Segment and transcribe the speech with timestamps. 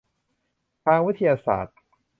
[0.85, 1.77] ทางวิทยาศาสตร์